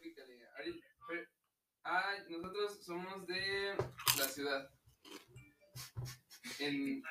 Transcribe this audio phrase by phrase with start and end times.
[0.00, 0.40] pícale.
[1.84, 3.76] Ah, nosotros somos de
[4.18, 4.70] la ciudad.
[6.58, 7.02] En...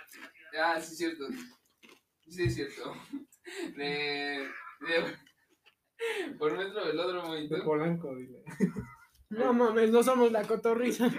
[0.60, 1.28] Ah, sí, es cierto.
[2.28, 2.94] Sí, es cierto.
[3.76, 4.50] De...
[4.80, 5.18] de...
[6.40, 7.62] Por metro velódromo y De.
[7.62, 8.44] Polanco, dile.
[9.30, 11.10] No mames, no somos la cotorriza.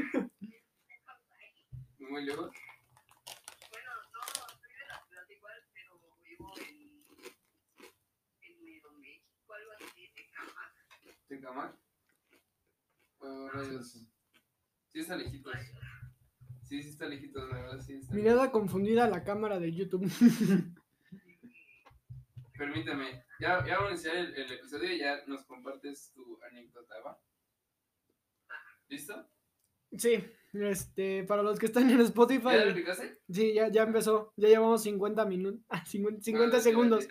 [1.99, 2.51] Muy lejos.
[3.71, 4.21] Bueno, no,
[4.61, 7.07] soy de la ciudad igual, pero vivo en,
[8.43, 10.75] en Nuevo México, algo así, de Cama.
[13.19, 13.93] Oh, rayos.
[14.93, 15.55] Sí está lejitos.
[16.63, 20.05] Sí, sí está lejitos, la verdad, sí está Mirada confundida a la cámara de YouTube.
[22.57, 26.95] Permíteme, ya, ya vamos a iniciar el, el episodio y ya nos compartes tu anécdota,
[27.05, 27.21] ¿va?
[28.89, 29.29] ¿Listo?
[29.99, 33.19] Sí, este, para los que están en Spotify, ¿Ya lo picaste?
[33.29, 34.33] sí, ya, ya empezó.
[34.37, 37.09] Ya llevamos 50 minutos, 50, 50 Ah, segundos.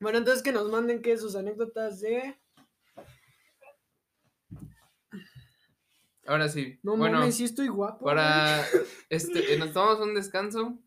[0.00, 2.40] Bueno, entonces que nos manden que sus anécdotas de.
[6.30, 6.78] Ahora sí.
[6.84, 8.04] No bueno, mames, sí estoy guapo.
[8.04, 8.62] para
[9.10, 10.78] este, eh, nos tomamos un descanso.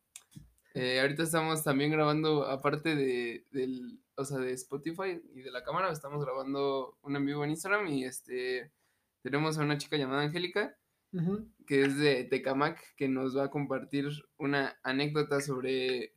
[0.74, 5.62] Eh, ahorita estamos también grabando, aparte de, del, o sea, de Spotify y de la
[5.66, 8.72] cámara, estamos grabando un en vivo en Instagram y este
[9.22, 10.78] tenemos a una chica llamada Angélica,
[11.68, 16.14] que es de Tecamac, que nos va a compartir una anécdota sobre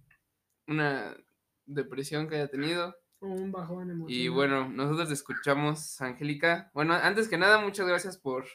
[0.69, 1.17] una
[1.65, 2.95] depresión que haya tenido.
[3.19, 4.09] Un bajón emocional.
[4.09, 6.71] Y bueno, nosotros te escuchamos, Angélica.
[6.75, 8.47] Bueno, antes que nada, muchas gracias por,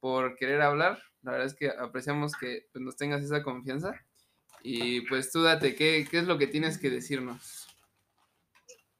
[0.00, 1.02] por querer hablar.
[1.22, 3.92] La verdad es que apreciamos que pues, nos tengas esa confianza.
[4.62, 7.66] Y pues tú date, ¿qué, qué es lo que tienes que decirnos?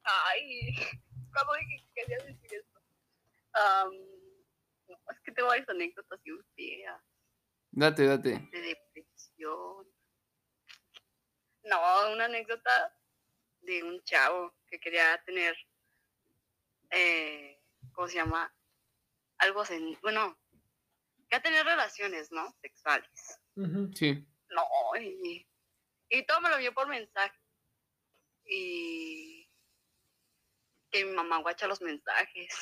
[0.03, 0.73] Ay,
[1.33, 2.79] ¿cuándo dije que quería decir esto?
[3.53, 3.91] Am,
[4.87, 7.01] no, es que tengo varias anécdotas bien feas
[7.71, 8.49] Date, date.
[8.51, 9.87] de depresión.
[11.63, 12.95] No, una anécdota
[13.61, 15.55] de un chavo que quería tener,
[16.89, 17.61] eh,
[17.93, 18.53] ¿cómo se llama?
[19.37, 20.37] Algo, sen- bueno,
[21.31, 22.53] quería tener relaciones, ¿no?
[22.61, 23.39] Sexuales.
[23.95, 24.27] Sí.
[24.49, 24.63] No,
[24.99, 25.47] y,
[26.09, 27.37] y todo me lo vio por mensaje.
[28.45, 29.49] Y
[30.91, 32.53] que mi mamá guacha los mensajes.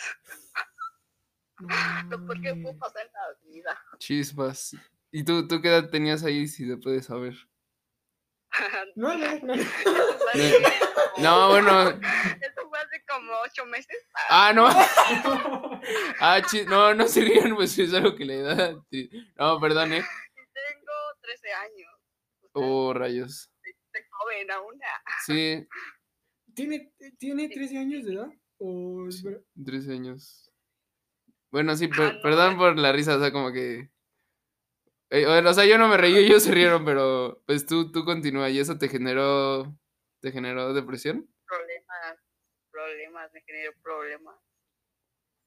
[2.10, 3.86] Lo peor que pudo pasar en la vida.
[3.98, 4.78] Chispas.
[5.12, 7.34] ¿Y tú, tú qué edad tenías ahí, si te puedes saber?
[8.96, 9.54] No, no, no.
[11.18, 12.00] No, bueno.
[13.10, 13.98] Como ocho meses.
[14.30, 14.68] Ah, no.
[16.20, 18.74] Ah, no, no se rían, pues es algo que le da.
[19.38, 20.04] No, perdón, ¿eh?
[20.54, 21.94] Tengo 13 años.
[22.52, 23.50] O sea, Oh, rayos.
[23.64, 24.74] Soy joven aún.
[25.26, 25.66] Sí,
[26.54, 28.28] ¿Tiene, ¿Tiene 13 años de edad?
[28.58, 30.52] ¿O es ver- 13 años.
[31.52, 33.90] Bueno, sí, Ah, per- no, perdón por la risa, o sea, como que...
[35.12, 38.50] Eh, o sea, yo no me reí, ellos se rieron, pero pues tú, tú continúa
[38.50, 39.76] y eso te generó,
[40.20, 41.28] te generó depresión
[43.10, 44.36] problemas, me generó problemas.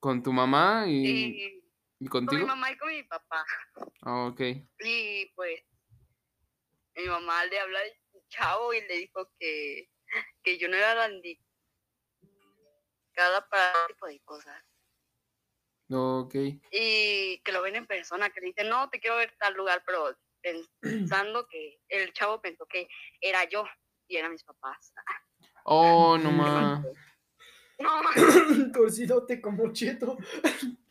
[0.00, 1.62] con tu mamá y, Y
[2.00, 2.46] y con mi contigo.
[2.46, 3.44] mamá y con mi papá.
[4.02, 4.40] Ah, ok.
[4.80, 5.60] Y pues
[6.96, 7.92] mi mamá le habla al
[8.28, 9.88] chavo y le dijo que,
[10.42, 11.40] que yo no era la indicada
[13.48, 14.64] para ese tipo de cosas.
[15.90, 16.34] Ok.
[16.72, 19.82] Y que lo ven en persona, que le dicen, no, te quiero ver tal lugar,
[19.86, 22.88] pero pensando que el chavo pensó que
[23.20, 23.64] era yo
[24.08, 24.92] y eran mis papás.
[25.64, 26.82] Oh, no ma.
[27.82, 28.00] No,
[28.72, 30.16] torcidote como cheto?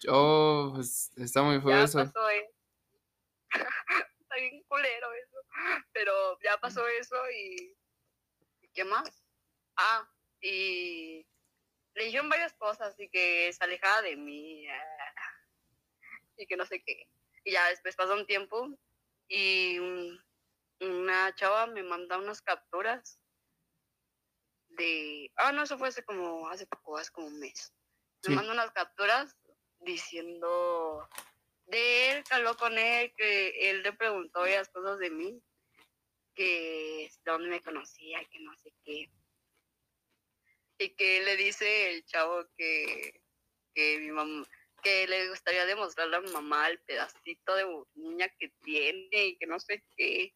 [0.09, 1.97] Oh, pues está muy feo ya eso.
[1.99, 2.51] pasó eso.
[4.21, 5.37] Está bien culero eso.
[5.91, 7.75] Pero ya pasó eso y...
[8.61, 9.23] ¿y ¿Qué más?
[9.75, 10.09] Ah,
[10.41, 11.25] y
[11.95, 15.13] le dijeron varias cosas y que se alejaba de mí ah,
[16.37, 17.07] y que no sé qué.
[17.43, 18.69] Y ya después pasó un tiempo
[19.27, 20.23] y un-
[20.79, 23.19] una chava me manda unas capturas
[24.77, 25.31] de...
[25.37, 27.73] Ah, no, eso fue hace como, hace poco, hace como un mes.
[28.27, 28.49] Me Sí.
[28.49, 29.35] unas capturas
[29.79, 31.07] diciendo
[31.65, 35.41] de él, que habló con él, que él le preguntó varias cosas de mí,
[36.35, 39.09] que de dónde me conocía, que no sé qué.
[40.77, 43.21] Y que le dice el chavo que,
[43.73, 44.47] que mi mamá,
[44.81, 47.65] que le gustaría demostrarle a mi mamá el pedacito de
[47.95, 50.33] niña que tiene y que no sé qué.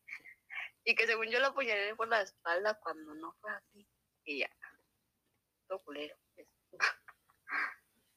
[0.83, 3.74] Y que según yo lo apoyaré por la espalda cuando no fue así.
[4.25, 4.49] Y ya.
[5.67, 6.15] Todo culero.
[6.35, 6.45] pues.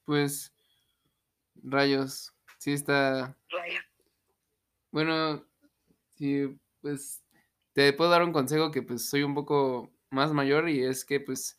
[0.04, 0.52] Pues,
[1.62, 2.32] rayos.
[2.58, 3.36] Sí está...
[3.50, 3.84] Raya.
[4.90, 5.44] Bueno,
[6.16, 7.22] sí, pues
[7.74, 11.20] te puedo dar un consejo que pues soy un poco más mayor y es que
[11.20, 11.58] pues,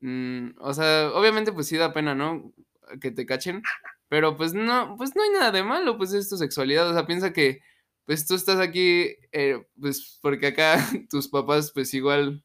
[0.00, 2.54] mm, o sea, obviamente pues sí da pena, ¿no?
[3.00, 3.62] Que te cachen,
[4.08, 7.06] pero pues no, pues no hay nada de malo, pues es tu sexualidad, o sea,
[7.06, 7.60] piensa que
[8.06, 10.78] pues tú estás aquí, eh, pues porque acá
[11.10, 12.44] tus papás pues igual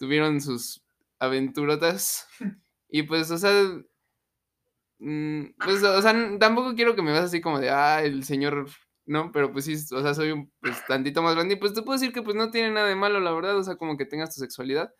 [0.00, 0.82] tuvieron sus
[1.20, 2.26] aventurotas.
[2.92, 3.52] Y pues, o sea,
[4.98, 8.68] mm, pues, o sea, tampoco quiero que me veas así como de, ah, el señor,
[9.06, 11.54] no, pero pues sí, o sea, soy un, pues, tantito más grande.
[11.54, 13.62] Y pues te puedo decir que pues no tiene nada de malo, la verdad, o
[13.64, 14.92] sea, como que tengas tu sexualidad,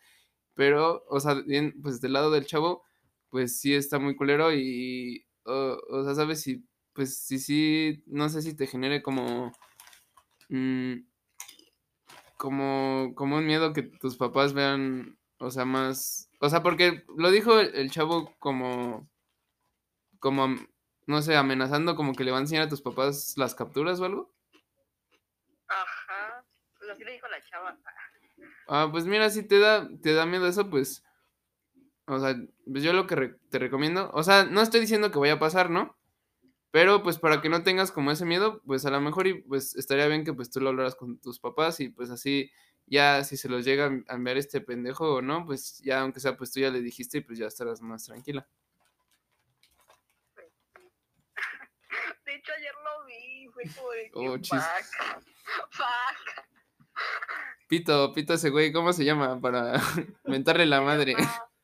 [0.55, 2.83] pero, o sea, bien, pues del lado del chavo,
[3.29, 8.29] pues sí está muy culero y, o, o sea, sabes, si, pues sí, sí, no
[8.29, 9.51] sé si te genere como,
[10.49, 10.93] mm,
[12.41, 17.29] como, como un miedo que tus papás vean, o sea, más, o sea, porque lo
[17.29, 19.07] dijo el, el chavo como,
[20.17, 20.55] como,
[21.05, 24.05] no sé, amenazando como que le va a enseñar a tus papás las capturas o
[24.05, 24.33] algo.
[25.67, 26.43] Ajá.
[26.79, 27.77] Pues así le dijo la chava.
[28.67, 31.03] Ah, pues mira, si te da, te da miedo eso, pues,
[32.07, 32.35] o sea,
[32.65, 35.39] pues yo lo que re- te recomiendo, o sea, no estoy diciendo que vaya a
[35.39, 35.95] pasar, ¿no?
[36.71, 39.75] Pero pues para que no tengas como ese miedo, pues a lo mejor y pues
[39.75, 42.49] estaría bien que pues tú lo hablaras con tus papás y pues así
[42.87, 45.99] ya si se los llega a en- a enviar este pendejo o no, pues ya
[46.01, 48.47] aunque sea pues tú ya le dijiste y pues ya estarás más tranquila.
[52.25, 53.47] De hecho, ayer lo vi.
[53.53, 54.59] Fue como de Oh, chis.
[54.61, 55.23] fuck.
[55.71, 56.45] Fuck.
[57.67, 59.39] Pito, pito ese güey, ¿cómo se llama?
[59.41, 59.73] Para
[60.25, 61.15] mentarle la madre.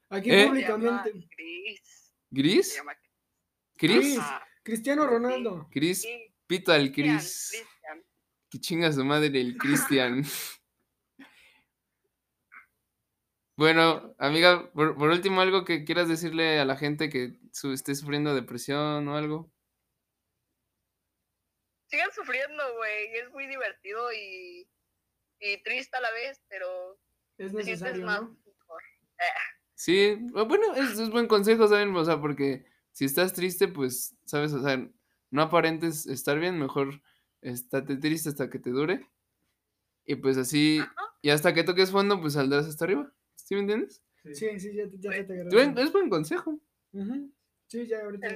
[0.09, 0.47] Aquí ¿Eh?
[0.47, 1.11] Públicamente.
[1.29, 2.13] ¿Gris?
[2.31, 2.83] ¿Cris?
[3.77, 4.17] Chris.
[4.19, 5.69] Ah, Cristiano Ronaldo.
[5.71, 7.47] Cris, sí, pito al Cristian, Cris.
[7.51, 8.03] Cristian.
[8.49, 10.23] Que chinga su madre el Cristian.
[13.55, 17.95] Bueno, amiga, por, por último, algo que quieras decirle a la gente que su- esté
[17.95, 19.51] sufriendo depresión o algo.
[21.87, 23.15] Sigan sufriendo, güey.
[23.15, 24.69] Es muy divertido y,
[25.39, 26.99] y triste a la vez, pero
[27.39, 28.37] Es te sientes necesario, más ¿no?
[28.45, 28.83] mejor.
[29.73, 31.95] Sí, o bueno, es, es buen consejo, ¿saben?
[31.95, 32.63] O sea, porque
[32.97, 34.53] si estás triste, pues, ¿sabes?
[34.53, 34.89] O sea,
[35.29, 36.99] no aparentes estar bien, mejor
[37.41, 39.07] estate triste hasta que te dure.
[40.03, 40.79] Y pues así,
[41.21, 43.13] y hasta que toques fondo, pues saldrás hasta arriba.
[43.35, 44.01] ¿Sí me entiendes?
[44.33, 45.79] Sí, sí, ya, ya se te agarró.
[45.79, 46.59] es buen consejo.
[47.67, 48.29] Sí, ya ahorita.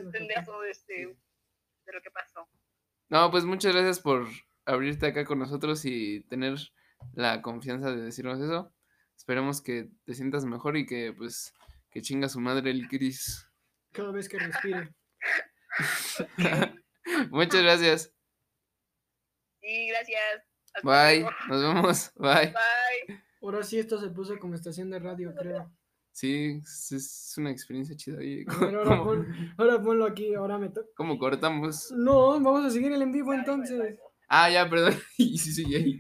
[0.46, 2.48] todo este, de lo que pasó.
[3.10, 4.28] No, pues muchas gracias por
[4.66, 6.60] abrirte acá con nosotros y tener
[7.14, 8.72] la confianza de decirnos eso.
[9.18, 11.52] Esperemos que te sientas mejor y que pues
[11.90, 13.48] que chinga su madre el Chris.
[13.92, 14.94] Cada vez que respire.
[17.30, 18.14] muchas gracias.
[19.62, 20.44] Sí, gracias.
[20.74, 21.22] Hasta Bye.
[21.22, 21.36] luego.
[21.50, 22.12] Nos vemos.
[22.16, 22.54] Bye.
[22.54, 23.22] Bye.
[23.42, 25.72] Ahora sí esto se puso como estación de radio, creo.
[26.14, 28.20] Sí, es, una experiencia chida.
[28.48, 30.88] Ahora, ¿Cómo, pon- ahora ponlo aquí, ahora me toca.
[30.96, 31.92] cómo cortamos?
[31.92, 33.98] No, vamos a seguir el en vivo entonces.
[34.28, 34.96] Ah, ya, perdón.
[35.18, 36.00] Y sí, sigue ahí.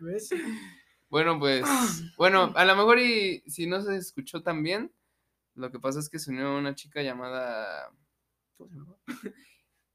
[0.00, 0.30] ¿Ves?
[1.08, 1.64] Bueno, pues,
[2.16, 4.90] bueno, a lo mejor y si no se escuchó tan bien,
[5.54, 7.90] lo que pasa es que se unió una chica llamada...
[8.56, 8.96] ¿Cómo se llama?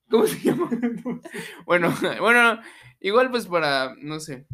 [0.10, 0.70] ¿Cómo se llama?
[1.66, 2.62] Bueno, bueno,
[3.00, 4.48] igual pues para, no sé,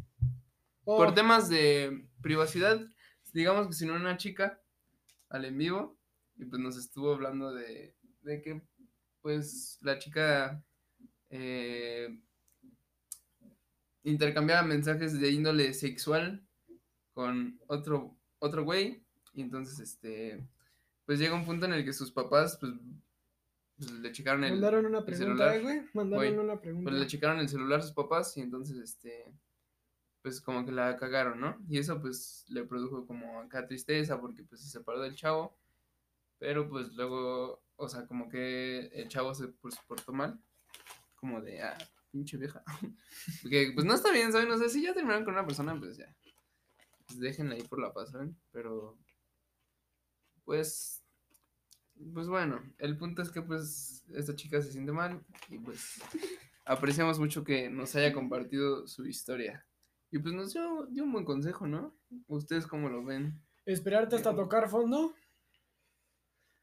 [0.85, 2.85] Oh, por temas de privacidad,
[3.33, 4.61] digamos que se unió una chica
[5.29, 5.97] al en vivo
[6.35, 8.61] y pues nos estuvo hablando de, de que
[9.21, 10.61] pues la chica
[11.29, 12.19] eh,
[14.03, 16.45] intercambiaba mensajes de índole sexual
[17.13, 20.45] con otro otro güey y entonces este
[21.05, 22.73] pues llega un punto en el que sus papás pues,
[23.77, 25.81] pues, le checaron el mandaron una pregunta, celular, ¿eh, güey.
[25.93, 26.89] Mandaron güey, una pregunta.
[26.89, 29.33] pues le checaron el celular sus papás y entonces este
[30.21, 31.57] pues como que la cagaron, ¿no?
[31.67, 35.57] Y eso pues le produjo como acá tristeza porque pues se separó del chavo,
[36.39, 40.39] pero pues luego, o sea, como que el chavo se pues, portó mal,
[41.15, 41.77] como de, ah,
[42.11, 42.63] pinche vieja.
[43.41, 44.51] Porque pues no está bien, ¿saben?
[44.51, 46.15] O sea, si ya terminaron con una persona, pues ya,
[47.07, 48.37] pues déjenla ahí por la paz, ¿saben?
[48.51, 48.97] Pero,
[50.45, 51.02] pues,
[52.13, 56.01] pues bueno, el punto es que pues esta chica se siente mal y pues
[56.65, 59.65] apreciamos mucho que nos haya compartido su historia.
[60.11, 61.95] Y pues nos dio, dio un buen consejo, ¿no?
[62.27, 63.41] ¿Ustedes cómo lo ven?
[63.65, 65.13] Esperarte hasta tocar fondo.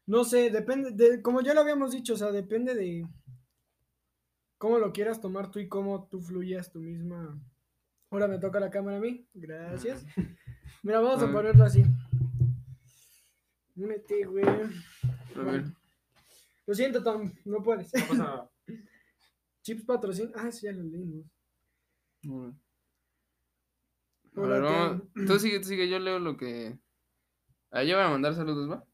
[0.05, 3.07] No sé, depende, de, como ya lo habíamos dicho, o sea, depende de
[4.57, 7.39] cómo lo quieras tomar tú y cómo tú fluyas tu misma.
[8.09, 9.27] Ahora me toca la cámara a mí.
[9.33, 10.05] Gracias.
[10.83, 11.35] Mira, vamos A a ver.
[11.35, 11.83] ponerlo así.
[13.75, 14.45] Únete, güey.
[15.35, 15.65] A ver.
[16.65, 17.93] Lo siento, Tom, no puedes.
[17.93, 18.51] No pasa nada.
[19.63, 20.31] Chips patrocina.
[20.35, 21.25] Ah, sí, ya lo leímos.
[22.25, 22.29] A
[24.35, 25.25] Hola, ver, vamos- Tom.
[25.27, 26.77] Tú sigue, tú sigue, yo leo lo que...
[27.71, 28.85] Ah, ya van a mandar saludos, ¿va?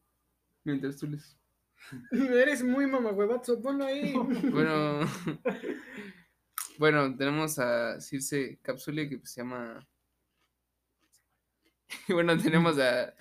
[0.64, 1.36] Mientras tú les...
[2.12, 4.14] Eres muy mamagüevazo, ponlo ahí.
[4.52, 5.00] Bueno...
[6.78, 9.86] bueno, tenemos a Circe Cápsule que se llama...
[12.08, 13.14] Y bueno, tenemos a...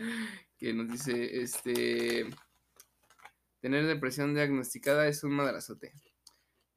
[0.58, 2.26] que nos dice, este...
[3.62, 5.94] Tener depresión diagnosticada es un madrazote.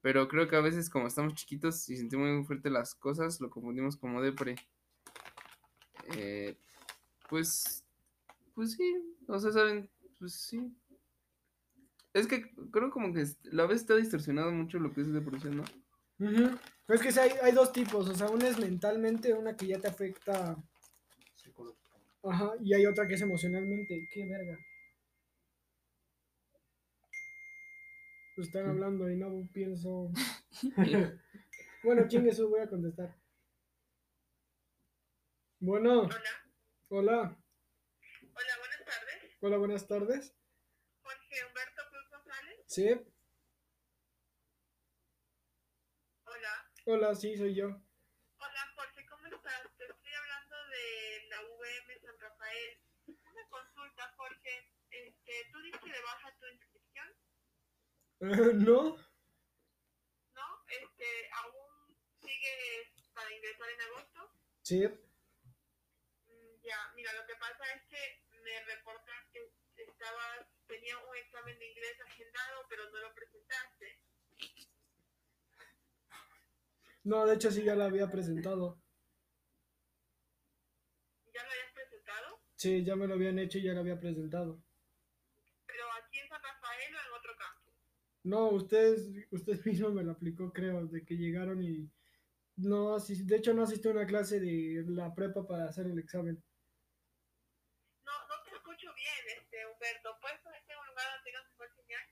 [0.02, 3.50] Pero creo que a veces como estamos chiquitos y sentimos muy fuerte las cosas, lo
[3.50, 4.56] confundimos como depre.
[6.16, 6.56] Eh,
[7.28, 7.84] pues,
[8.54, 10.74] pues sí, o sea, saben, pues sí.
[12.12, 15.64] Es que creo como que la vez está distorsionado mucho lo que es depresión, ¿no?
[16.18, 16.58] Pero
[16.88, 19.78] es que sí hay, hay dos tipos, o sea, una es mentalmente, una que ya
[19.78, 20.56] te afecta,
[22.22, 24.08] ajá, y hay otra que es emocionalmente.
[24.12, 24.58] Qué verga.
[28.40, 28.70] Están ¿Qué?
[28.70, 30.10] hablando y no pienso.
[31.84, 33.14] bueno, chingue eso, voy a contestar.
[35.58, 36.16] Bueno, Hola.
[36.88, 37.36] hola,
[38.32, 39.36] Hola, buenas tardes.
[39.40, 40.34] hola, buenas tardes.
[41.02, 42.56] Jorge Humberto Cruz González.
[42.66, 42.88] Sí,
[46.24, 46.70] Hola.
[46.86, 47.66] hola, sí, soy yo.
[47.66, 49.62] Hola, Jorge, ¿cómo estás?
[49.76, 52.78] Te estoy hablando de la VM San Rafael.
[53.06, 54.72] Una consulta, Jorge.
[54.90, 56.69] Este, ¿Tú diste de baja tu inscripción?
[58.54, 58.96] ¿No?
[60.34, 60.46] ¿No?
[60.68, 64.20] Este, ¿Aún sigues para ingresar en agosto?
[64.62, 64.86] Sí,
[66.28, 71.58] Mm, Ya, mira, lo que pasa es que me reportan que estabas, tenía un examen
[71.58, 73.98] de inglés agendado, pero no lo presentaste.
[77.04, 78.78] no, de hecho sí ya la había presentado.
[81.34, 82.40] ¿Ya lo habías presentado?
[82.56, 84.62] Sí, ya me lo habían hecho y ya lo había presentado.
[85.66, 87.69] ¿Pero aquí en San Rafael o en otro campus?
[88.22, 91.90] No, ustedes, usted mismo me lo aplicó, creo, de que llegaron y
[92.56, 95.98] no, así- de hecho no asistí a una clase de la prepa para hacer el
[95.98, 96.42] examen.
[98.04, 100.10] No, no te escucho bien, este, Humberto.
[100.20, 102.04] ¿Puedes ponerte en un lugar donde tengas mejor señal?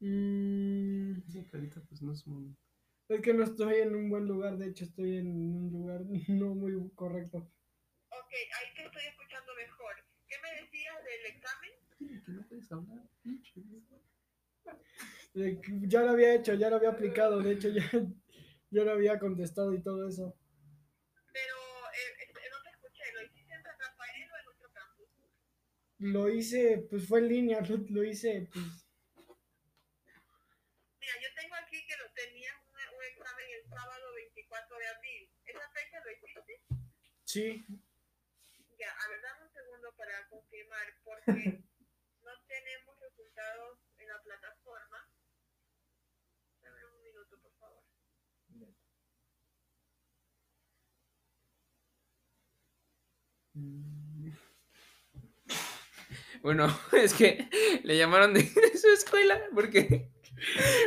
[0.00, 2.56] Mm, Sí, Carita, pues no es muy...
[3.08, 6.54] es que no estoy en un buen lugar, de hecho estoy en un lugar no
[6.54, 7.38] muy correcto.
[7.38, 9.94] Ok, ahí te estoy escuchando mejor.
[10.26, 11.70] ¿Qué me decías del examen?
[12.24, 13.10] Que no puedes hablar.
[15.86, 17.82] Ya lo había hecho, ya lo había aplicado, de hecho ya,
[18.70, 20.34] ya lo había contestado y todo eso.
[21.32, 23.04] Pero eh, este, no te escuché.
[23.14, 25.08] ¿Lo hiciste en San Rafael o en otro campus?
[25.98, 28.88] Lo hice, pues fue en línea, lo, lo hice, pues
[31.00, 35.30] Mira, yo tengo aquí que lo tenías un, un examen el sábado 24 de abril.
[35.46, 36.60] ¿Esa fecha lo hiciste?
[37.24, 37.64] sí.
[38.78, 41.26] Ya, a ver, dame un segundo para confirmar, porque
[42.22, 45.08] no tenemos resultados en la plataforma.
[46.62, 47.82] Dame un minuto, por favor.
[53.54, 54.32] Mm.
[56.42, 57.48] Bueno, es que
[57.84, 60.10] le llamaron de su escuela porque,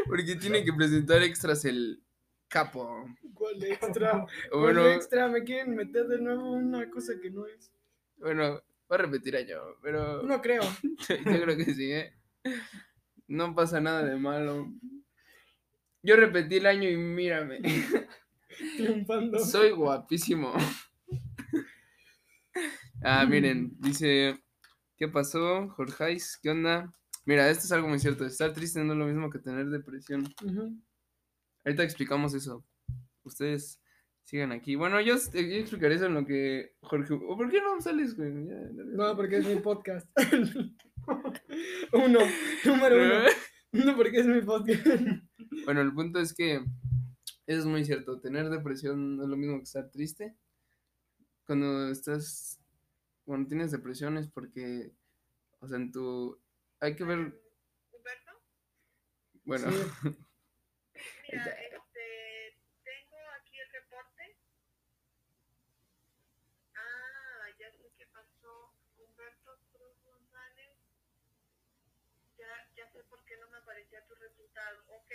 [0.08, 2.02] porque tiene que presentar extras el
[2.48, 3.06] capo.
[3.34, 4.26] ¿Cuál extra?
[4.52, 5.28] Bueno, ¿Cuál extra?
[5.28, 7.72] Me quieren meter de nuevo una cosa que no es.
[8.18, 10.62] bueno, voy a repetir año, pero No creo.
[11.10, 12.14] yo creo que sí, ¿eh?
[13.28, 14.72] No pasa nada de malo.
[16.04, 17.62] Yo repetí el año y mírame,
[18.76, 19.38] Triunfando.
[19.40, 20.52] soy guapísimo.
[23.04, 24.40] Ah, miren, dice,
[25.02, 26.38] ¿qué pasó, Jorgeis?
[26.44, 26.94] ¿Qué onda?
[27.26, 28.24] Mira, esto es algo muy cierto.
[28.24, 30.32] Estar triste no es lo mismo que tener depresión.
[31.66, 32.64] Ahorita explicamos eso.
[33.24, 33.82] Ustedes
[34.26, 34.76] sigan aquí.
[34.76, 37.16] Bueno, yo, yo explicaré eso en lo que Jorge.
[37.16, 38.46] ¿O por qué no sales, güey?
[38.46, 38.62] Ya,
[38.94, 40.08] No, porque es mi podcast.
[41.94, 42.20] uno,
[42.64, 43.24] número uno.
[43.72, 44.86] No, porque es mi podcast.
[45.66, 46.58] Bueno, el punto es que
[47.48, 48.20] eso es muy cierto.
[48.20, 50.36] Tener depresión no es lo mismo que estar triste.
[51.48, 52.61] Cuando estás.
[53.26, 54.92] Cuando tienes depresión es porque.
[55.60, 56.42] O sea, en tu.
[56.80, 57.20] Hay que ver.
[57.92, 58.42] Humberto,
[59.44, 59.78] Bueno, Sí.
[61.32, 64.38] mira, este, tengo aquí el reporte.
[66.76, 68.74] Ah, ya sé qué pasó.
[68.98, 70.78] Humberto Cruz González.
[72.38, 74.84] Ya, ya sé por qué no me aparecía tu resultado.
[74.90, 75.12] Ok,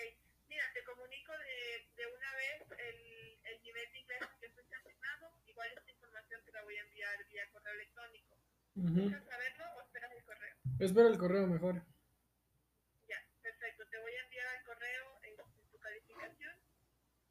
[0.48, 5.32] mira, te comunico de, de una vez el, el nivel de inglés que fuiste asignado.
[5.46, 5.90] Igual esta
[6.36, 8.36] información te la voy a enviar vía correo electrónico.
[8.76, 9.08] Ujú.
[9.08, 10.56] ¿Quieres saberlo o esperas el correo?
[10.80, 11.74] Espera el correo mejor.
[13.08, 13.84] Ya, perfecto.
[13.90, 15.36] Te voy a enviar al correo eh,
[15.72, 16.52] tu calificación.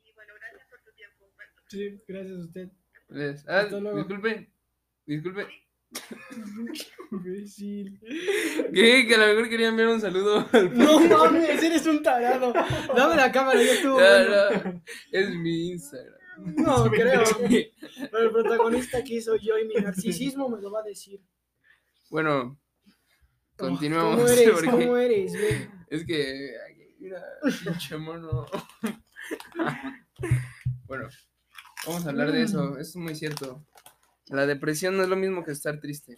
[0.04, 1.62] Y bueno, gracias por tu tiempo, Humberto.
[1.70, 2.68] Sí, gracias a usted.
[3.10, 3.98] les- ah, Hasta luego.
[4.00, 4.50] disculpe.
[5.06, 5.48] Disculpe.
[7.12, 8.00] Imbécil.
[8.74, 9.06] ¿Qué?
[9.08, 12.52] Que a lo mejor quería enviar un saludo al No mames, eres un tarado.
[12.54, 14.00] Dame la cámara, ya estuvo.
[14.00, 14.74] Ya, bueno.
[14.74, 16.20] no, es mi Instagram.
[16.38, 17.24] No, creo.
[17.40, 21.22] Pero el protagonista aquí soy yo y mi narcisismo me lo va a decir.
[22.10, 22.60] Bueno,
[23.58, 24.18] Oh, continuamos.
[24.18, 24.52] ¿Cómo eres?
[24.52, 25.32] porque ¿Cómo eres?
[25.32, 25.70] güey?
[25.88, 26.52] Es que,
[27.00, 27.24] mira,
[27.64, 28.46] pinche mono.
[30.88, 31.08] bueno,
[31.88, 32.78] vamos a hablar de eso.
[32.78, 33.66] Eso es muy cierto.
[34.28, 36.18] La depresión no es lo mismo que estar triste.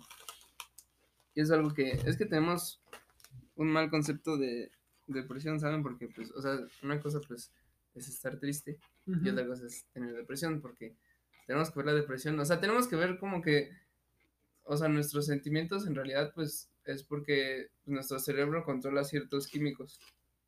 [1.36, 2.81] Y es algo que, es que tenemos
[3.55, 4.71] un mal concepto de
[5.05, 5.83] depresión, ¿saben?
[5.83, 7.51] Porque, pues, o sea, una cosa, pues,
[7.98, 8.77] es estar triste.
[9.06, 10.96] Y otra cosa es tener depresión, porque
[11.46, 13.72] tenemos que ver la depresión, o sea, tenemos que ver como que,
[14.63, 20.00] o sea, nuestros sentimientos en realidad, pues, es porque nuestro cerebro controla ciertos químicos.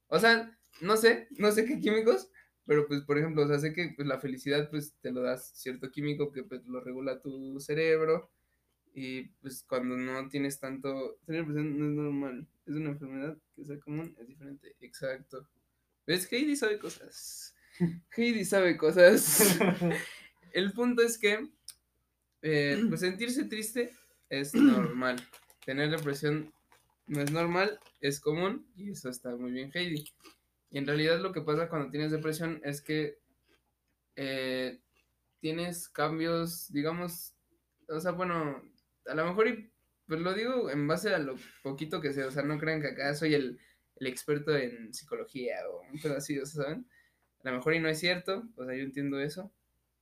[0.08, 2.29] O sea, no sé, no sé qué químicos,
[2.65, 5.51] pero pues, por ejemplo, o sea, sé que pues, la felicidad, pues, te lo das
[5.56, 8.29] cierto químico que pues lo regula tu cerebro.
[8.94, 13.79] Y pues cuando no tienes tanto, tener no es normal, es una enfermedad que sea
[13.79, 15.48] común, es diferente, exacto.
[16.10, 16.28] ¿Ves?
[16.32, 17.54] Heidi sabe cosas.
[18.18, 19.60] Heidi sabe cosas.
[20.54, 21.48] El punto es que,
[22.42, 23.94] eh, pues sentirse triste
[24.28, 25.18] es normal.
[25.63, 26.51] Tener depresión
[27.06, 30.04] no es normal, es común y eso está muy bien, Heidi.
[30.72, 33.20] Y en realidad lo que pasa cuando tienes depresión es que
[34.16, 34.80] eh,
[35.42, 37.36] tienes cambios, digamos,
[37.88, 38.63] o sea, bueno,
[39.06, 39.72] a lo mejor, y,
[40.08, 42.88] pues lo digo en base a lo poquito que sé, o sea, no crean que
[42.88, 43.60] acá soy el,
[44.00, 46.88] el experto en psicología o un pedo así, o sea, ¿saben?
[47.44, 49.51] A lo mejor y no es cierto, o sea, yo entiendo eso,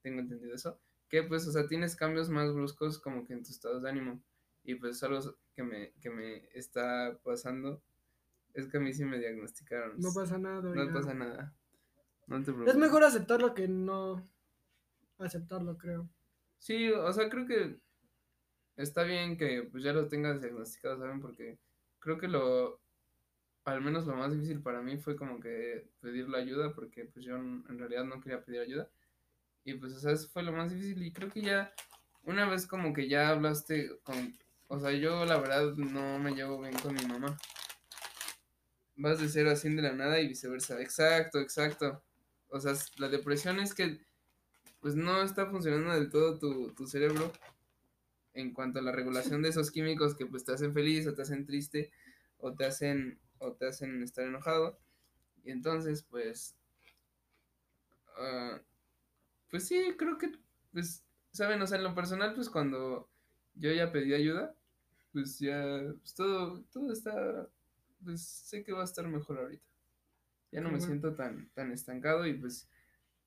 [0.02, 3.52] tengo entendido eso, que pues, o sea, tienes cambios más bruscos como que en tus
[3.52, 4.22] estados de ánimo.
[4.64, 5.20] Y pues algo
[5.54, 7.82] que me, que me está pasando
[8.54, 10.00] es que a mí sí me diagnosticaron.
[10.00, 10.62] No pasa nada.
[10.62, 10.92] No ya.
[10.92, 11.56] pasa nada.
[12.26, 12.74] No te preocupes.
[12.74, 14.28] Es mejor aceptarlo que no
[15.20, 16.10] aceptarlo, creo.
[16.58, 17.80] Sí, o sea, creo que
[18.76, 21.22] está bien que pues ya lo tengas diagnosticado, ¿saben?
[21.22, 21.58] Porque
[22.00, 22.82] creo que lo,
[23.68, 27.26] al menos lo más difícil para mí fue como que pedir la ayuda, porque pues
[27.26, 28.90] yo en realidad no quería pedir ayuda.
[29.66, 31.74] Y pues, o sea, eso fue lo más difícil y creo que ya,
[32.24, 36.62] una vez como que ya hablaste con, o sea, yo la verdad no me llevo
[36.62, 37.38] bien con mi mamá.
[38.96, 40.82] Vas de cero a 100 de la nada y viceversa.
[40.82, 42.02] Exacto, exacto.
[42.48, 44.00] O sea, la depresión es que
[44.80, 47.34] pues no está funcionando del todo tu, tu cerebro
[48.34, 51.24] en cuanto a la regulación de esos químicos que pues te hacen feliz o te
[51.24, 51.92] hacen triste
[52.38, 54.80] o te hacen o te hacen estar enojado.
[55.44, 56.56] Y entonces, pues
[58.18, 58.62] ah,
[59.50, 60.32] pues sí, creo que
[60.74, 63.10] pues saben, o sea, en lo personal pues cuando
[63.56, 64.56] yo ya pedí ayuda,
[65.14, 67.48] pues ya pues, todo todo está
[68.04, 69.66] pues sé que va a estar mejor ahorita.
[70.52, 72.70] Ya no me siento tan tan estancado y pues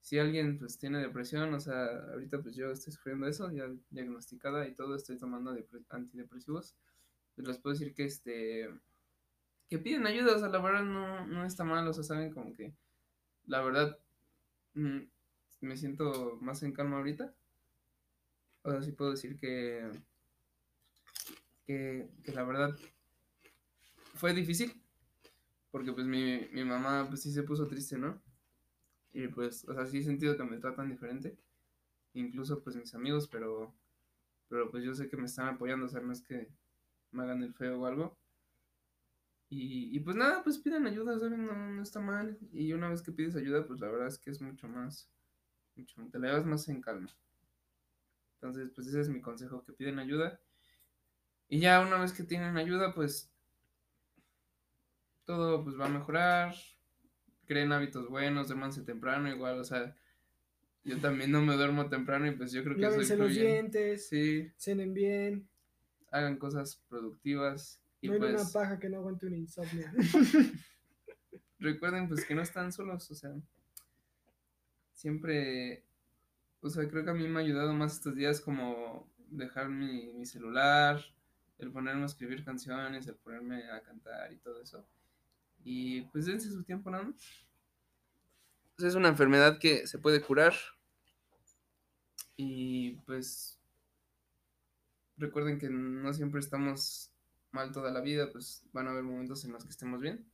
[0.01, 4.67] si alguien pues tiene depresión, o sea, ahorita pues yo estoy sufriendo eso, ya diagnosticada
[4.67, 6.75] y todo, estoy tomando depre- antidepresivos,
[7.35, 8.67] pues les puedo decir que este,
[9.71, 12.53] que piden ayuda, o sea, la verdad no, no está mal, o sea, saben como
[12.53, 12.73] que,
[13.45, 13.97] la verdad,
[14.73, 14.99] mm,
[15.61, 17.33] me siento más en calma ahorita,
[18.63, 19.89] o sea, sí puedo decir que,
[21.65, 22.77] que, que la verdad
[24.15, 24.73] fue difícil,
[25.71, 28.21] porque pues mi, mi mamá pues sí se puso triste, ¿no?
[29.13, 31.37] Y pues, o sea, sí he sentido que me tratan diferente.
[32.13, 33.73] Incluso pues mis amigos, pero,
[34.49, 36.49] pero pues yo sé que me están apoyando, o sea, no es que
[37.11, 38.20] me hagan el feo o algo.
[39.53, 41.45] Y, y pues nada, pues piden ayuda, ¿saben?
[41.45, 42.37] No, no está mal.
[42.53, 45.09] Y una vez que pides ayuda, pues la verdad es que es mucho más,
[45.75, 47.09] mucho, te la llevas más en calma.
[48.35, 50.39] Entonces, pues ese es mi consejo, que piden ayuda.
[51.49, 53.29] Y ya una vez que tienen ayuda, pues
[55.25, 56.55] todo pues va a mejorar,
[57.45, 59.97] creen hábitos buenos, duérmanse temprano, igual, o sea,
[60.85, 64.07] yo también no me duermo temprano y pues yo creo que eso Lávense los dientes,
[64.07, 65.49] Sí, cenen bien.
[66.09, 69.87] hagan cosas productivas y no hay una pues paja que no aguante un insomnio.
[71.59, 73.31] recuerden pues que no están solos, o sea,
[74.93, 75.85] siempre,
[76.59, 80.11] o sea, creo que a mí me ha ayudado más estos días como dejar mi,
[80.13, 81.01] mi celular,
[81.59, 84.85] el ponerme a escribir canciones, el ponerme a cantar y todo eso.
[85.63, 87.45] Y pues dense su tiempo nada más.
[88.75, 90.53] Pues, es una enfermedad que se puede curar.
[92.35, 93.59] Y pues
[95.17, 97.10] recuerden que no siempre estamos
[97.51, 100.25] mal toda la vida, pues van a haber momentos en los que estemos bien.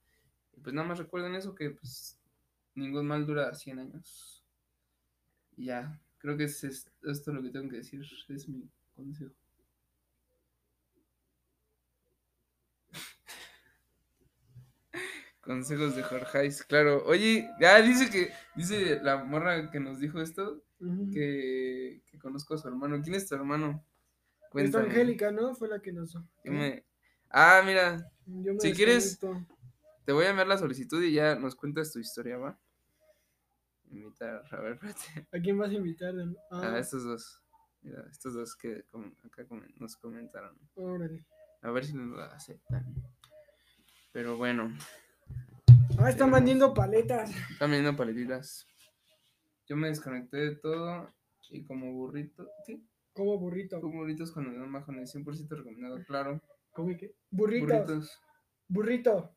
[0.55, 2.19] Y pues nada más recuerden eso, que pues
[2.75, 4.43] ningún mal dura 100 años.
[5.55, 9.33] Y ya, creo que es, es esto lo que tengo que decir, es mi consejo.
[15.41, 17.03] Consejos de Jorgeis, claro.
[17.05, 20.63] Oye, ya dice que, dice la morra que nos dijo esto,
[21.11, 23.01] que, que conozco a su hermano.
[23.01, 23.83] ¿Quién es tu hermano?
[24.51, 24.87] Cuéntame.
[24.87, 25.55] Angélica, ¿no?
[25.55, 26.17] Fue la que nos.
[26.43, 26.85] Me-
[27.29, 29.19] Ah, mira, Yo me Si quieres-
[30.05, 32.57] te voy a enviar la solicitud y ya nos cuentas tu historia, ¿va?
[33.89, 35.27] Invitar, a ver, espérate.
[35.31, 36.13] ¿A quién vas a invitar?
[36.13, 37.41] de- A Ah, estos dos.
[37.81, 38.83] Mira, estos dos que
[39.23, 39.45] acá
[39.77, 40.57] nos comentaron.
[40.75, 41.25] órale.
[41.61, 42.85] A ver si nos la aceptan.
[44.11, 44.73] Pero bueno,
[45.99, 47.31] Ah, están vendiendo paletas.
[47.51, 48.67] están viendo paletitas.
[49.67, 51.11] Yo me desconecté de todo
[51.49, 52.85] y como burrito, ¿sí?
[53.13, 53.81] Como burrito.
[53.81, 56.41] Como burritos con el majones, 100% recomendado, claro.
[56.77, 57.15] ¿Cómo que?
[57.31, 57.67] Burritos.
[57.87, 58.21] Burritos.
[58.67, 59.35] Burrito.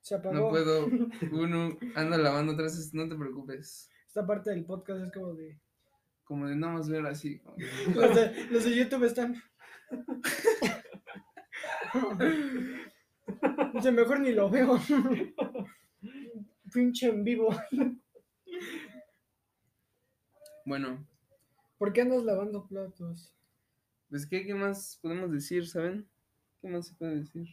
[0.00, 0.34] Se apagó.
[0.36, 0.86] No puedo,
[1.32, 3.90] uno anda lavando atrás, es- no te preocupes.
[4.06, 5.60] Esta parte del podcast es como de.
[6.22, 7.40] Como de nada más ver así.
[7.40, 7.56] como-
[7.96, 9.34] Los de, los de YouTube están.
[13.92, 14.78] Mejor ni lo veo.
[16.72, 17.48] Pinche en vivo.
[20.64, 21.04] Bueno,
[21.76, 23.34] ¿Por qué andas lavando platos?
[24.10, 26.08] pues ¿qué, qué más podemos decir, saben?
[26.60, 27.46] ¿Qué más se puede decir?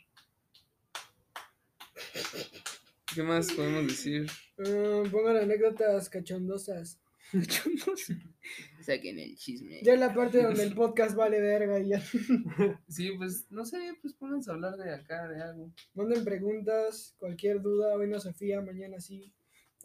[3.14, 4.28] ¿Qué más podemos decir?
[4.58, 7.00] Ah, pongan anécdotas cachondosas.
[8.82, 9.82] Saquen el chisme.
[9.84, 12.02] Ya la parte donde el podcast vale verga y ya.
[12.88, 15.72] Sí, pues no sé, pues pónganse a hablar de acá, de algo.
[15.94, 17.96] Manden preguntas, cualquier duda.
[17.96, 19.34] Hoy no se fía, mañana sí.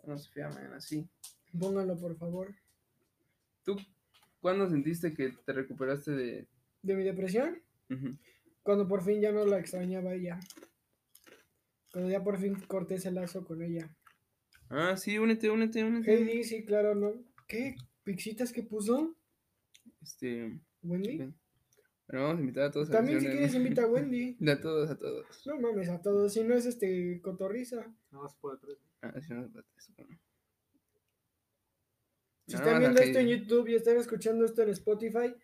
[0.05, 1.09] No se fía mañana, sí.
[1.59, 2.55] Pónganlo, por favor.
[3.65, 3.77] ¿Tú
[4.41, 6.47] cuándo sentiste que te recuperaste de...
[6.83, 7.63] ¿De mi depresión?
[7.91, 8.17] Ujú.
[8.63, 10.39] Cuando por fin ya no la extrañaba ella.
[11.93, 13.95] Cuando ya por fin corté ese lazo con ella.
[14.69, 16.15] Ah, sí, únete, únete, únete.
[16.15, 17.13] Heidi, sí, claro, ¿no?
[17.49, 17.75] ¿Qué?
[18.05, 19.17] ¿Pixitas que puso?
[20.01, 20.61] Este...
[20.83, 21.19] ¿Wendy?
[21.19, 21.35] Bueno,
[22.25, 24.37] vamos a invitar a todos a También si quieres invita a Wendy.
[24.49, 25.47] A todos, a todos.
[25.47, 26.33] No mames, a todos.
[26.33, 27.87] Si no es este cotorriza.
[28.11, 28.79] No, se puede tres.
[29.03, 30.19] Ah, sí, no, espérate, eso, bueno.
[32.47, 33.29] Si están viendo esto en.
[33.29, 35.35] YouTube y están escuchando esto en Spotify,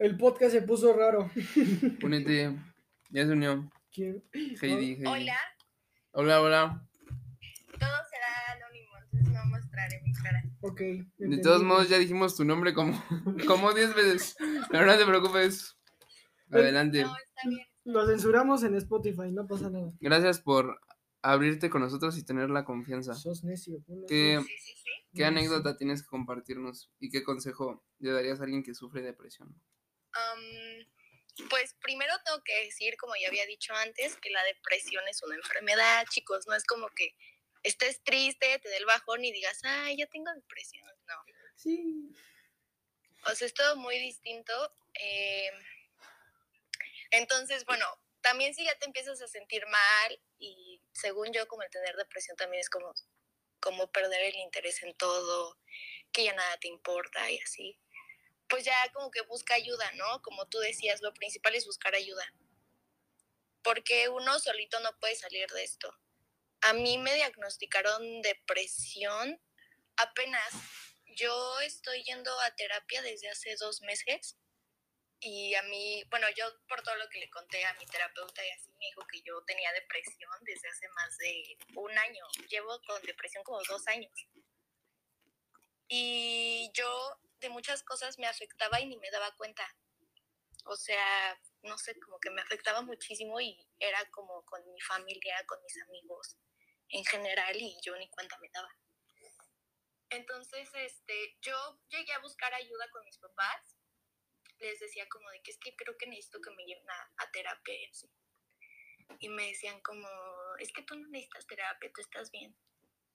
[0.00, 1.30] el podcast se puso raro.
[2.02, 2.56] Únete.
[3.10, 3.70] Ya se unió.
[3.92, 4.24] ¿Quién?
[4.32, 5.06] Heidi, Heidi.
[5.06, 5.36] Hola,
[6.12, 6.88] Hola, hola.
[7.72, 10.42] todo será anónimo, entonces no mostraré mi cara.
[10.62, 10.80] Ok.
[11.18, 12.92] De todos modos, ya dijimos tu nombre como
[13.46, 14.36] como 10 veces.
[14.70, 15.76] Pero no te preocupes.
[16.50, 17.02] Adelante.
[17.02, 17.66] No, está bien.
[17.84, 19.92] Lo censuramos en Spotify, no pasa nada.
[20.00, 20.80] Gracias por
[21.22, 23.14] abrirte con nosotros y tener la confianza.
[23.14, 23.84] Sos necio.
[24.08, 24.46] ¿Qué, así.
[24.46, 24.90] Sí, sí, sí.
[25.14, 29.54] qué anécdota tienes que compartirnos y qué consejo le darías a alguien que sufre depresión?
[30.12, 30.86] Am,
[31.48, 35.36] pues primero tengo que decir, como ya había dicho antes, que la depresión es una
[35.36, 37.14] enfermedad, chicos, no es como que
[37.62, 40.86] estés triste, te dé el bajón y digas, ay, ya tengo depresión.
[41.06, 41.14] No,
[41.56, 42.14] Sí.
[43.26, 44.52] o sea, es todo muy distinto.
[44.94, 45.50] eh,
[47.12, 47.86] entonces, bueno,
[48.20, 52.36] también si ya te empiezas a sentir mal y según yo, como el tener depresión
[52.36, 52.94] también es como,
[53.60, 55.58] como perder el interés en todo,
[56.12, 57.78] que ya nada te importa y así,
[58.50, 60.20] pues ya como que busca ayuda, ¿no?
[60.22, 62.34] Como tú decías, lo principal es buscar ayuda.
[63.62, 65.94] Porque uno solito no puede salir de esto.
[66.62, 69.40] A mí me diagnosticaron depresión
[69.96, 70.52] apenas
[71.16, 74.36] yo estoy yendo a terapia desde hace dos meses
[75.20, 78.50] y a mí, bueno, yo por todo lo que le conté a mi terapeuta y
[78.50, 82.24] así me dijo que yo tenía depresión desde hace más de un año.
[82.48, 84.12] Llevo con depresión como dos años.
[85.88, 89.66] Y yo de muchas cosas me afectaba y ni me daba cuenta.
[90.64, 95.44] O sea, no sé, como que me afectaba muchísimo y era como con mi familia,
[95.46, 96.36] con mis amigos
[96.90, 98.70] en general y yo ni cuenta me daba.
[100.10, 103.76] Entonces, este, yo llegué a buscar ayuda con mis papás.
[104.58, 107.74] Les decía como de que es que creo que necesito que me lleven a, terapia
[107.74, 107.90] y.
[109.18, 110.08] Y me decían como,
[110.58, 112.56] es que tú no necesitas terapia, tú estás bien.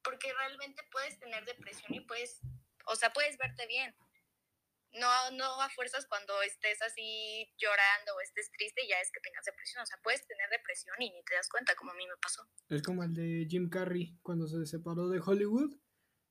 [0.04, 2.42] Porque realmente puedes tener depresión y puedes,
[2.86, 3.96] o sea, puedes verte bien.
[5.00, 9.44] No, no a fuerzas cuando estés así llorando o estés triste ya es que tengas
[9.46, 9.84] depresión.
[9.84, 12.42] O sea, puedes tener depresión y ni te das cuenta, como a mí me pasó.
[12.70, 15.76] Es como el de Jim Carrey cuando se separó de Hollywood.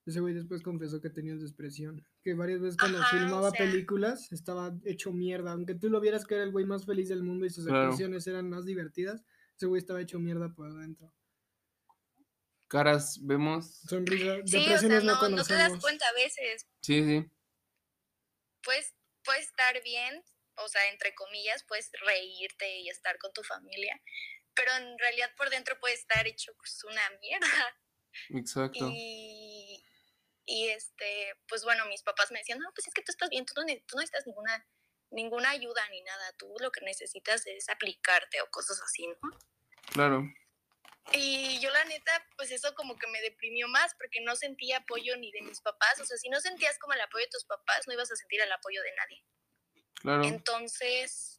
[0.06, 2.06] Ese güey después confesó que tenía depresión.
[2.22, 5.52] Que varias veces cuando Ajá, o filmaba sea- películas estaba hecho mierda.
[5.52, 7.84] Aunque tú lo vieras que era el güey más feliz del mundo y sus Claro.
[7.84, 9.24] actuaciones eran más divertidas,
[9.56, 11.12] ese güey estaba hecho mierda por adentro.
[12.68, 13.80] Caras, vemos.
[13.88, 16.66] Sonrisa, Sí, o depresiones sea, no, no, no te das cuenta a veces.
[16.80, 17.30] Sí, sí.
[18.64, 20.24] Puedes, puedes estar bien,
[20.56, 24.00] o sea, entre comillas, puedes reírte y estar con tu familia,
[24.54, 27.78] pero en realidad por dentro puede estar hecho pues, una mierda.
[28.30, 28.88] Exacto.
[28.90, 29.84] Y,
[30.46, 33.44] y este, pues bueno, mis papás me decían, no, pues es que tú estás bien,
[33.44, 34.66] tú no, tú no necesitas ninguna,
[35.10, 39.16] ninguna ayuda ni nada, tú lo que necesitas es aplicarte o cosas así, ¿no?
[39.92, 40.24] Claro.
[41.12, 45.16] Y yo la neta, pues eso como que me deprimió más porque no sentía apoyo
[45.16, 47.86] ni de mis papás, o sea, si no sentías como el apoyo de tus papás,
[47.86, 49.24] no ibas a sentir el apoyo de nadie.
[50.00, 50.24] Claro.
[50.24, 51.38] Entonces,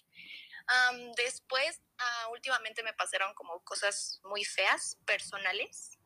[0.67, 5.97] am, después, ah, últimamente me pasaron como cosas muy feas, personales.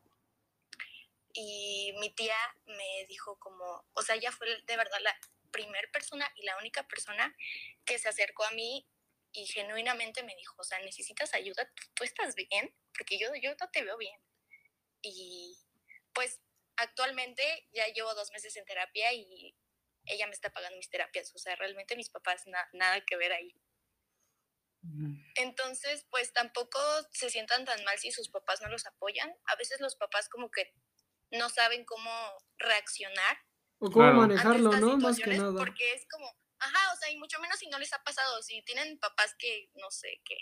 [1.32, 5.16] Y mi tía me dijo como, o sea, ella fue de verdad la
[5.52, 7.34] primer persona y la única persona
[7.84, 8.88] que se acercó a mí
[9.32, 12.74] y genuinamente me dijo, o sea, necesitas ayuda, ¿tú, tú estás bien?
[13.00, 14.20] Porque yo, yo no te veo bien.
[15.00, 15.58] Y
[16.12, 16.38] pues
[16.76, 19.56] actualmente ya llevo dos meses en terapia y
[20.04, 23.32] ella me está pagando mis terapias, o sea, realmente mis papás na- nada que ver
[23.32, 23.54] ahí.
[25.36, 26.78] Entonces, pues tampoco
[27.12, 29.34] se sientan tan mal si sus papás no los apoyan.
[29.46, 30.74] A veces los papás como que
[31.30, 32.10] no saben cómo
[32.58, 33.38] reaccionar
[33.78, 34.16] O cómo Claro.
[34.18, 34.98] manejarlo, ¿no?
[34.98, 35.56] Más que nada.
[35.56, 38.62] porque es como, ajá, o sea, y mucho menos si no les ha pasado, si
[38.62, 40.36] tienen papás que, no sé, que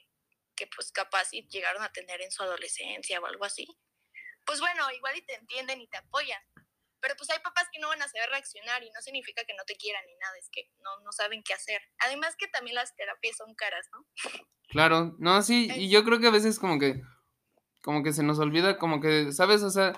[0.59, 3.79] que pues capaz si llegaron a tener en su adolescencia o algo así,
[4.45, 6.43] pues bueno, igual y te entienden y te apoyan.
[7.01, 9.63] Pero pues hay papás que no van a saber reaccionar y no significa que no
[9.65, 11.81] te quieran ni nada, es que no, no saben qué hacer.
[11.99, 14.05] Además que también las terapias son caras, ¿no?
[14.69, 17.01] Claro, no, sí, y yo creo que a veces como que,
[17.83, 19.63] como que se nos olvida, como que, ¿sabes?
[19.63, 19.93] O sea,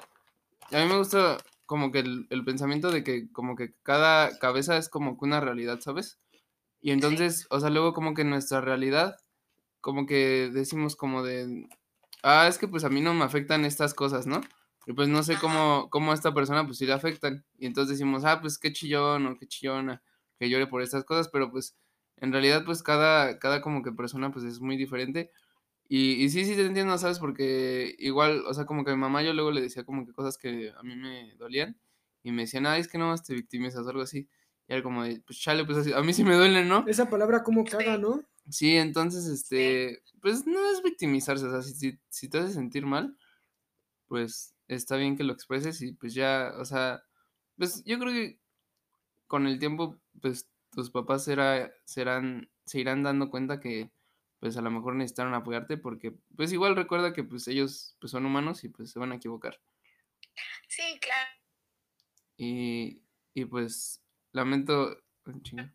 [0.71, 4.77] a mí me gusta como que el, el pensamiento de que como que cada cabeza
[4.77, 6.21] es como que una realidad, ¿sabes?
[6.83, 9.17] Y entonces, o sea, luego como que nuestra realidad,
[9.81, 11.69] como que decimos como de,
[12.23, 14.41] ah, es que pues a mí no me afectan estas cosas, ¿no?
[14.87, 17.45] Y pues no sé cómo, cómo a esta persona pues sí le afectan.
[17.59, 20.03] Y entonces decimos, ah, pues qué chillón o qué chillona
[20.39, 21.77] que llore por estas cosas, pero pues
[22.17, 25.31] en realidad pues cada, cada como que persona pues es muy diferente.
[25.89, 27.19] Y, y sí, sí te entiendo, ¿sabes?
[27.19, 30.13] Porque igual, o sea, como que a mi mamá yo luego le decía como que
[30.13, 31.81] cosas que a mí me dolían
[32.23, 34.29] y me decían, ah, es que no más te victimizas o algo así.
[34.69, 36.87] Y era como de, pues chale, pues así, a mí sí me duelen, ¿no?
[36.87, 38.23] Esa palabra como caga, ¿no?
[38.51, 42.87] Sí, entonces, este, pues no es victimizarse, o sea, si, si, si te hace sentir
[42.87, 43.17] mal,
[44.09, 47.03] pues está bien que lo expreses y pues ya, o sea,
[47.57, 48.41] pues yo creo que
[49.27, 53.91] con el tiempo, pues tus papás será, serán, se irán dando cuenta que
[54.41, 58.25] pues a lo mejor necesitaron apoyarte porque pues igual recuerda que pues ellos pues son
[58.27, 59.61] humanos y pues se van a equivocar.
[60.69, 61.31] Sí, claro.
[62.37, 63.03] Y,
[63.35, 65.75] y pues lamento, ah, chinga.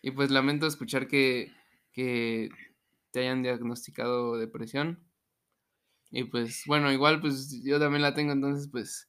[0.00, 1.52] y pues lamento escuchar que,
[1.92, 2.48] que
[3.12, 5.06] te hayan diagnosticado depresión.
[6.10, 9.08] Y pues bueno, igual pues yo también la tengo, entonces pues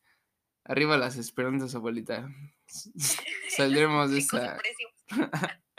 [0.64, 2.30] arriba las esperanzas, abuelita.
[3.50, 4.54] Saldremos de Chicos esta...
[4.56, 4.94] depresivos.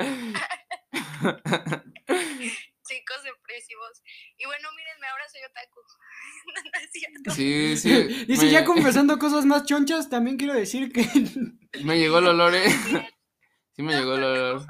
[2.85, 4.03] Chicos depresivos.
[4.39, 5.81] Y bueno, mírenme, ahora soy otaku.
[6.73, 7.31] no es cierto.
[7.31, 8.25] Sí, sí.
[8.27, 11.07] Dice, me- ya confesando cosas más chonchas, también quiero decir que...
[11.85, 12.69] Me llegó el olor, ¿eh?
[13.75, 14.67] Sí me llegó el olor.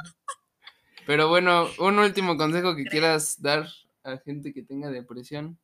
[1.07, 3.67] Pero bueno, un último consejo que quieras dar
[4.05, 5.59] a gente que tenga depresión.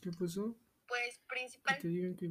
[0.00, 0.56] ¿Qué pasó?
[0.86, 1.78] pues Que principal.
[1.80, 2.28] te digan que...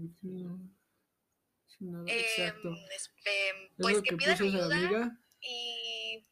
[1.79, 2.73] no, Exacto.
[2.95, 3.11] Es
[3.77, 5.19] pues lo que que pidan puso esa ayuda amiga.
[5.41, 6.23] y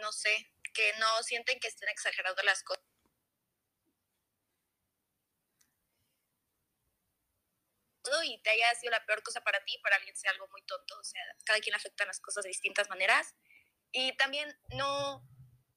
[0.00, 0.30] no sé,
[0.72, 2.84] que no sienten que estén exagerando las cosas.
[8.24, 10.98] Y te haya sido la peor cosa para ti, para alguien sea algo muy tonto.
[10.98, 13.34] O sea, cada quien afecta las cosas de distintas maneras.
[13.92, 15.22] Y también no,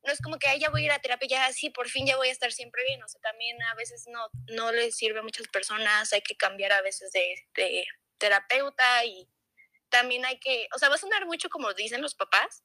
[0.04, 2.06] no es como que "Ay, ya voy a ir a terapia, ya sí, por fin
[2.08, 3.02] ya voy a estar siempre bien.
[3.04, 6.72] O sea, también a veces no, no les sirve a muchas personas, hay que cambiar
[6.74, 7.86] a veces de, de
[8.18, 9.30] terapeuta y
[9.90, 12.64] también hay que, o sea, va a sonar mucho como dicen los papás,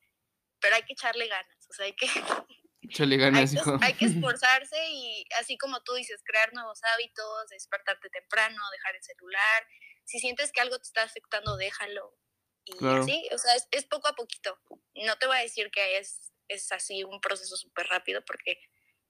[0.61, 2.07] pero hay que echarle ganas, o sea, hay que,
[3.01, 3.79] Hay ganas, que, hijo.
[3.81, 4.05] hay que
[4.37, 9.67] esforzarse y así como tú dices, crear nuevos hábitos, despertarte temprano, dejar el celular.
[10.05, 12.17] Si sientes que algo te está afectando, déjalo.
[12.65, 13.03] Y Claro.
[13.03, 14.59] así, o sea, es, es poco a poquito.
[14.95, 18.59] No te voy a decir que es, es así un proceso súper rápido porque,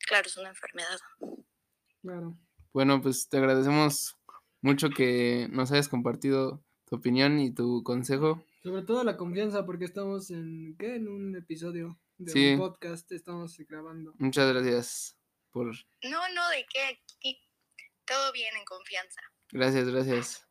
[0.07, 0.99] claro, es una enfermedad.
[2.03, 2.39] Claro.
[2.73, 4.17] Bueno, pues te agradecemos
[4.61, 8.45] mucho que nos hayas compartido tu opinión y tu consejo.
[8.63, 10.95] Sobre todo la confianza, porque estamos en, ¿qué?
[10.97, 12.53] En un episodio de Sí.
[12.53, 14.15] un podcast, estamos grabando.
[14.19, 15.17] Muchas gracias
[15.51, 15.67] por...
[15.67, 17.41] No, no, de qué aquí
[18.05, 19.21] todo bien en confianza.
[19.51, 20.49] Gracias, gracias.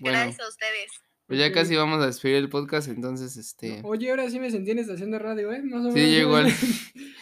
[0.00, 0.90] Bueno, Gracias a ustedes.
[1.26, 3.80] pues ya casi vamos a despedir el podcast, entonces, este...
[3.84, 5.62] Oye, ahora sí me sentí en estación de radio, ¿eh?
[5.62, 6.46] Más o Sí, menos, yo igual.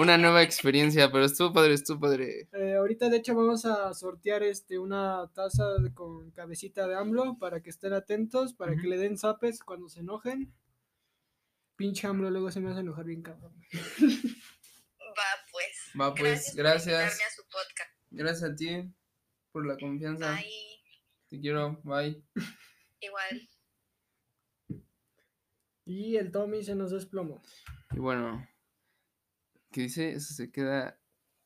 [0.00, 2.48] Una nueva experiencia, pero estuvo padre, estuvo padre.
[2.52, 7.36] Eh, ahorita de hecho vamos a sortear este una taza de- con cabecita de AMLO
[7.38, 10.54] para que estén atentos, para que le den zapes cuando se enojen.
[11.76, 13.52] Pinche AMLO luego se me hace enojar bien cabrón.
[15.18, 16.00] Va pues.
[16.00, 16.94] Va, pues, gracias.
[17.02, 17.90] invitarme a su podcast.
[18.10, 18.94] Gracias a ti
[19.52, 20.32] por la confianza.
[20.32, 20.80] Bye.
[21.28, 22.24] Te quiero, bye.
[23.00, 23.48] Igual.
[25.84, 27.42] Y el Tommy se nos desplomó.
[27.92, 28.46] Y bueno,
[29.70, 30.12] ¿qué dice?
[30.12, 30.98] Eso se queda...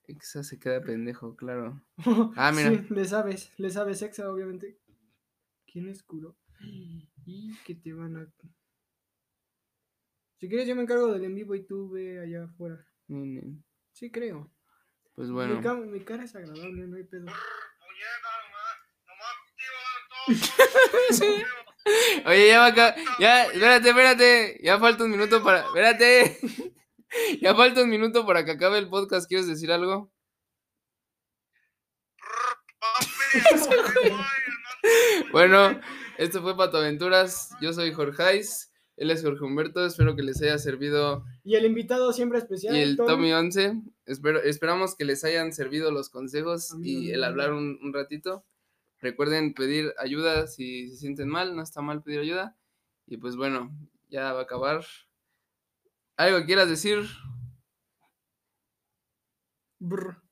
[0.06, 1.82] Eso se queda pendejo, claro.
[2.36, 2.70] Ah, mira.
[2.72, 4.78] Sí, le sabes, le sabes exa, obviamente.
[5.66, 6.36] ¿Quién es culo?
[7.26, 8.26] Y que te van a.
[10.38, 12.86] Si quieres, yo me encargo del en vivo y tú ve allá afuera.
[13.08, 13.58] Mm,
[13.92, 14.50] Sí, creo.
[15.14, 15.60] Pues Mi, bueno.
[15.62, 17.26] ca- mi cara es agradable, no hay pedo.
[22.26, 22.94] Oye, ya va acá.
[23.18, 24.60] Ya, espérate, espérate.
[24.62, 25.66] Ya falta un minuto para.
[25.66, 26.38] Espérate.
[27.40, 29.28] Ya falta un minuto para que acabe el podcast.
[29.28, 30.10] ¿Quieres decir algo?
[35.32, 35.80] Bueno,
[36.18, 37.50] esto fue Pato Aventuras.
[37.60, 38.70] Yo soy Jorgeis.
[38.96, 39.84] Él es Jorge Humberto.
[39.84, 41.24] Espero que les haya servido.
[41.42, 42.76] Y el invitado siempre especial.
[42.76, 43.82] Y el Tommy 11.
[44.06, 48.44] Espero, esperamos que les hayan servido los consejos y el hablar un, un ratito.
[49.00, 51.56] Recuerden pedir ayuda si se sienten mal.
[51.56, 52.56] No está mal pedir ayuda.
[53.06, 53.76] Y pues bueno,
[54.08, 54.84] ya va a acabar.
[56.16, 57.08] ¿Algo que quieras decir?
[59.80, 60.23] Brr.